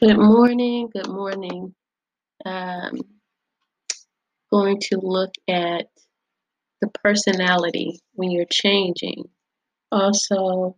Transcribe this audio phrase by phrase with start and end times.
[0.00, 0.90] Good morning.
[0.92, 1.74] Good morning.
[2.46, 3.00] Um,
[4.48, 5.88] going to look at
[6.80, 9.24] the personality when you're changing.
[9.90, 10.76] Also,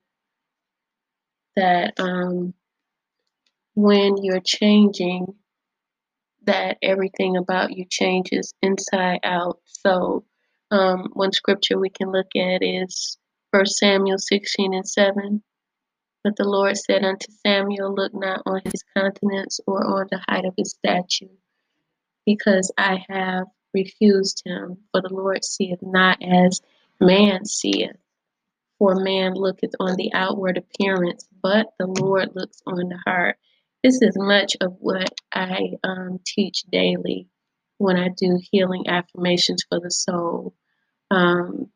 [1.54, 2.54] that um,
[3.74, 5.34] when you're changing,
[6.44, 9.60] that everything about you changes inside out.
[9.66, 10.24] So,
[10.70, 13.18] um, one scripture we can look at is
[13.52, 15.42] First Samuel 16 and 7.
[16.22, 20.44] But the Lord said unto Samuel, Look not on his countenance or on the height
[20.44, 21.32] of his stature,
[22.26, 24.78] because I have refused him.
[24.92, 26.60] For the Lord seeth not as
[27.00, 27.96] man seeth.
[28.78, 33.36] For man looketh on the outward appearance, but the Lord looks on the heart.
[33.82, 37.28] This is much of what I um, teach daily
[37.78, 40.54] when I do healing affirmations for the soul.
[41.10, 41.70] Um,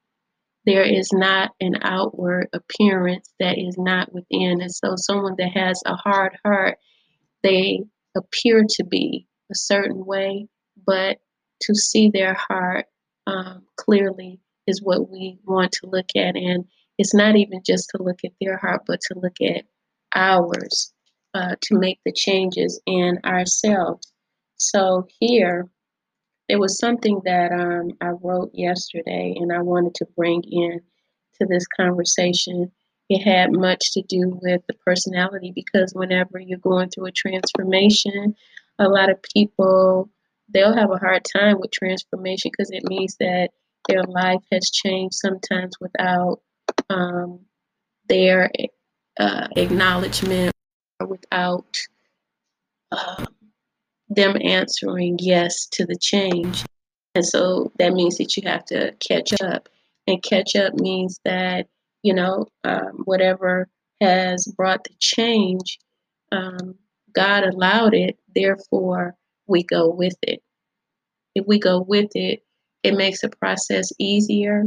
[0.66, 4.60] there is not an outward appearance that is not within.
[4.60, 6.78] And so, someone that has a hard heart,
[7.42, 7.80] they
[8.16, 10.48] appear to be a certain way,
[10.86, 11.18] but
[11.62, 12.86] to see their heart
[13.26, 16.36] um, clearly is what we want to look at.
[16.36, 16.64] And
[16.98, 19.64] it's not even just to look at their heart, but to look at
[20.14, 20.92] ours
[21.34, 24.12] uh, to make the changes in ourselves.
[24.56, 25.68] So, here,
[26.48, 30.80] there was something that um, I wrote yesterday and I wanted to bring in
[31.40, 32.70] to this conversation.
[33.08, 38.34] It had much to do with the personality because whenever you're going through a transformation,
[38.78, 40.10] a lot of people
[40.52, 43.48] they'll have a hard time with transformation because it means that
[43.88, 46.40] their life has changed sometimes without
[46.90, 47.40] um,
[48.08, 48.50] their
[49.18, 50.52] uh, acknowledgement
[51.00, 51.78] or without
[52.92, 53.26] uh,
[54.08, 56.64] them answering yes to the change.
[57.14, 59.68] And so that means that you have to catch up.
[60.06, 61.66] And catch up means that,
[62.02, 63.68] you know, um, whatever
[64.00, 65.78] has brought the change,
[66.32, 66.74] um,
[67.14, 69.14] God allowed it, therefore
[69.46, 70.42] we go with it.
[71.34, 72.42] If we go with it,
[72.82, 74.64] it makes the process easier.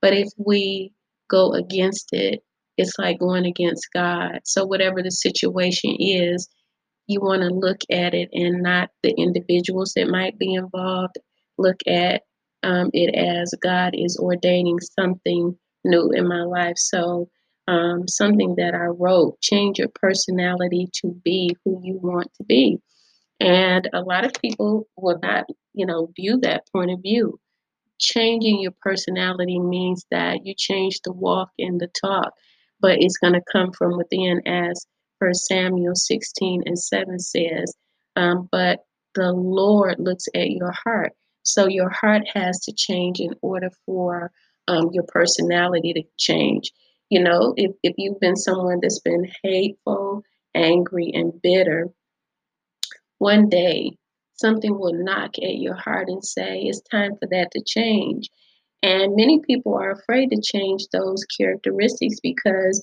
[0.00, 0.92] But if we
[1.28, 2.42] go against it,
[2.76, 4.40] it's like going against God.
[4.44, 6.48] So, whatever the situation is,
[7.08, 11.16] you want to look at it and not the individuals that might be involved.
[11.56, 12.22] Look at
[12.62, 16.76] um, it as God is ordaining something new in my life.
[16.76, 17.28] So,
[17.66, 22.78] um, something that I wrote change your personality to be who you want to be.
[23.40, 27.38] And a lot of people will not, you know, view that point of view.
[27.98, 32.32] Changing your personality means that you change the walk and the talk,
[32.80, 34.86] but it's going to come from within as
[35.18, 37.74] First Samuel 16 and 7 says,
[38.16, 38.84] um, but
[39.14, 41.12] the Lord looks at your heart.
[41.42, 44.30] So your heart has to change in order for
[44.66, 46.72] um, your personality to change.
[47.10, 50.22] You know, if, if you've been someone that's been hateful,
[50.54, 51.88] angry, and bitter,
[53.18, 53.96] one day
[54.34, 58.28] something will knock at your heart and say, it's time for that to change.
[58.82, 62.82] And many people are afraid to change those characteristics because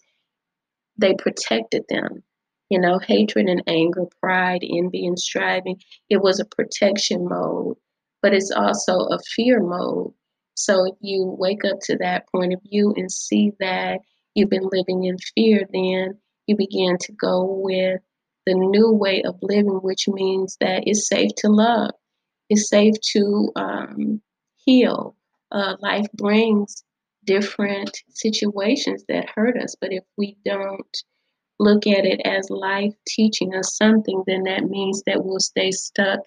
[0.98, 2.24] they protected them.
[2.70, 5.80] You know, hatred and anger, pride, envy, and striving.
[6.10, 7.78] It was a protection mode,
[8.22, 10.14] but it's also a fear mode.
[10.56, 14.00] So if you wake up to that point of view and see that
[14.34, 16.18] you've been living in fear, then
[16.48, 18.02] you begin to go with
[18.46, 21.92] the new way of living, which means that it's safe to love,
[22.50, 24.22] it's safe to um,
[24.58, 25.16] heal.
[25.52, 26.84] Uh, life brings
[27.26, 29.76] different situations that hurt us.
[29.80, 30.98] But if we don't
[31.60, 36.20] look at it as life teaching us something, then that means that we'll stay stuck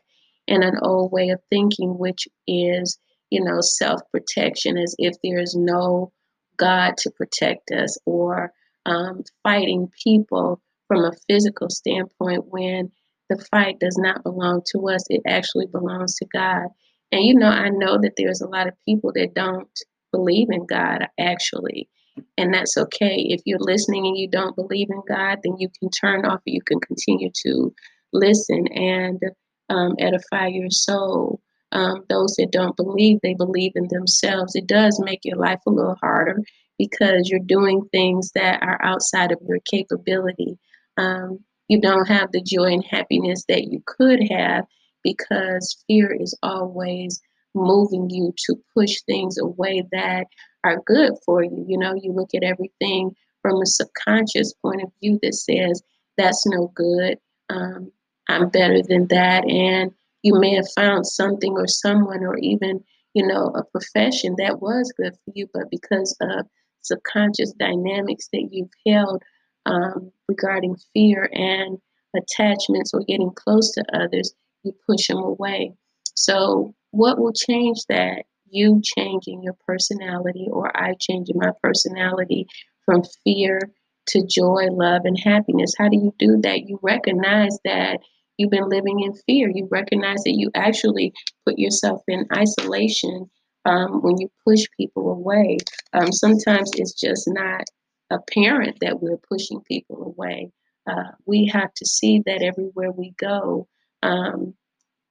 [0.46, 2.98] in an old way of thinking, which is,
[3.30, 6.12] you know, self protection, as if there's no
[6.56, 8.52] God to protect us, or
[8.86, 12.90] um, fighting people from a physical standpoint when
[13.28, 16.68] the fight does not belong to us, it actually belongs to God.
[17.12, 19.68] And you know, I know that there's a lot of people that don't
[20.12, 21.88] believe in God actually.
[22.36, 23.26] And that's okay.
[23.28, 26.50] If you're listening and you don't believe in God, then you can turn off or
[26.50, 27.72] you can continue to
[28.12, 29.20] listen and
[29.68, 31.40] um, edify your soul.
[31.70, 34.54] Um, those that don't believe, they believe in themselves.
[34.54, 36.40] It does make your life a little harder
[36.78, 40.58] because you're doing things that are outside of your capability.
[40.96, 44.64] Um, you don't have the joy and happiness that you could have
[45.04, 47.20] because fear is always
[47.58, 50.26] moving you to push things away that
[50.64, 51.64] are good for you.
[51.68, 55.82] You know, you look at everything from a subconscious point of view that says,
[56.16, 57.18] that's no good.
[57.50, 57.92] Um,
[58.28, 59.48] I'm better than that.
[59.48, 62.82] And you may have found something or someone or even,
[63.14, 66.46] you know, a profession that was good for you, but because of
[66.82, 69.22] subconscious dynamics that you've held
[69.66, 71.78] um, regarding fear and
[72.16, 74.34] attachments or getting close to others,
[74.64, 75.72] you push them away.
[76.14, 78.24] So, what will change that?
[78.50, 82.46] You changing your personality, or I changing my personality
[82.84, 83.60] from fear
[84.08, 85.74] to joy, love, and happiness.
[85.76, 86.62] How do you do that?
[86.66, 88.00] You recognize that
[88.38, 89.50] you've been living in fear.
[89.54, 91.12] You recognize that you actually
[91.46, 93.28] put yourself in isolation
[93.66, 95.58] um, when you push people away.
[95.92, 97.64] Um, sometimes it's just not
[98.10, 100.50] apparent that we're pushing people away.
[100.88, 103.68] Uh, we have to see that everywhere we go.
[104.02, 104.54] Um,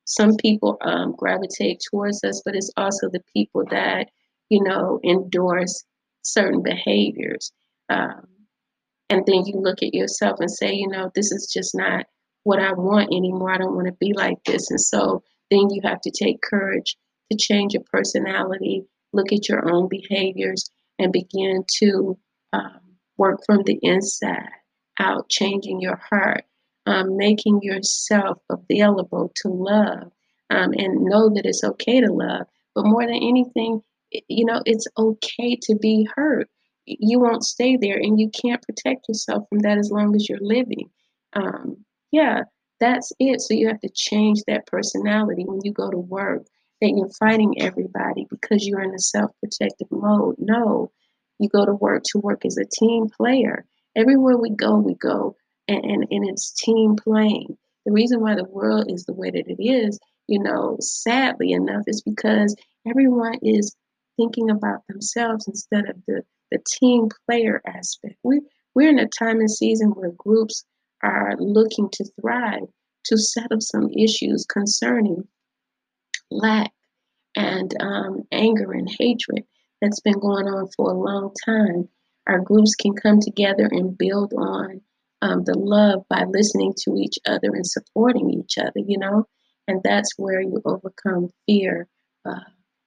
[0.07, 4.09] some people um, gravitate towards us, but it's also the people that,
[4.49, 5.83] you know, endorse
[6.21, 7.51] certain behaviors.
[7.89, 8.25] Um,
[9.09, 12.05] and then you look at yourself and say, you know, this is just not
[12.43, 13.51] what I want anymore.
[13.51, 14.71] I don't want to be like this.
[14.71, 16.95] And so then you have to take courage
[17.29, 20.69] to change your personality, look at your own behaviors,
[20.99, 22.17] and begin to
[22.53, 22.79] um,
[23.17, 24.49] work from the inside
[24.99, 26.45] out, changing your heart,
[26.87, 30.09] um, making yourself available to love,
[30.49, 32.47] um, and know that it's okay to love.
[32.73, 33.81] But more than anything,
[34.29, 36.49] you know, it's okay to be hurt.
[36.85, 40.39] You won't stay there, and you can't protect yourself from that as long as you're
[40.41, 40.89] living.
[41.33, 42.43] Um, yeah,
[42.79, 43.41] that's it.
[43.41, 46.47] So you have to change that personality when you go to work,
[46.79, 50.35] that you're fighting everybody because you're in a self protective mode.
[50.37, 50.89] No,
[51.37, 53.65] you go to work to work as a team player.
[53.93, 55.35] Everywhere we go, we go
[55.67, 57.57] and, and, and it's team playing.
[57.85, 61.83] The reason why the world is the way that it is, you know, sadly enough,
[61.87, 62.55] is because
[62.87, 63.75] everyone is
[64.17, 68.15] thinking about themselves instead of the, the team player aspect.
[68.23, 68.41] We,
[68.75, 70.65] we're in a time and season where groups
[71.03, 72.67] are looking to thrive,
[73.05, 75.27] to settle some issues concerning
[76.29, 76.71] lack
[77.35, 79.43] and um, anger and hatred
[79.81, 81.87] that's been going on for a long time.
[82.27, 84.81] Our groups can come together and build on
[85.21, 89.25] um, the love by listening to each other and supporting each other, you know?
[89.67, 91.87] And that's where you overcome fear
[92.25, 92.39] uh,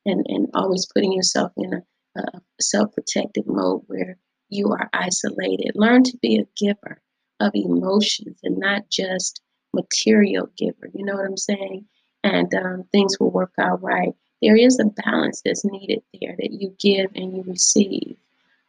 [0.06, 1.82] and, and always putting yourself in a,
[2.21, 4.17] a self protective mode where
[4.49, 5.73] you are isolated.
[5.75, 7.00] Learn to be a giver
[7.41, 9.41] of emotions and not just
[9.73, 10.88] material giver.
[10.93, 11.87] You know what I'm saying?
[12.23, 14.15] And um, things will work out right.
[14.43, 18.17] There is a balance that's needed there that you give and you receive.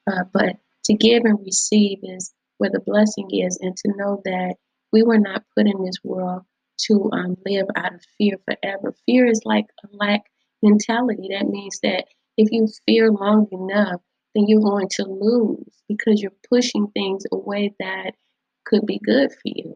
[0.07, 4.53] Uh, but to give and receive is where the blessing is, and to know that
[4.93, 6.43] we were not put in this world
[6.77, 8.93] to um, live out of fear forever.
[9.07, 10.21] Fear is like a lack
[10.61, 11.29] mentality.
[11.31, 12.05] That means that
[12.37, 13.99] if you fear long enough,
[14.35, 18.11] then you're going to lose because you're pushing things away that
[18.65, 19.75] could be good for you.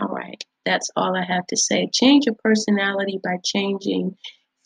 [0.00, 1.90] All right, that's all I have to say.
[1.92, 4.16] Change your personality by changing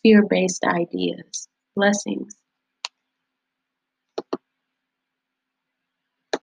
[0.05, 1.49] fear based ideas.
[1.75, 2.37] Blessings.